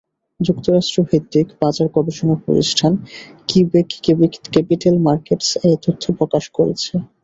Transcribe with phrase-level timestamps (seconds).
[0.39, 2.91] যুক্তরাষ্ট্রভিত্তিক বাজার গবেষণা প্রতিষ্ঠান
[3.49, 6.93] কিব্যাংক ক্যাপিকাল মার্কেটস এ তথ্য প্রকাশ করেছে।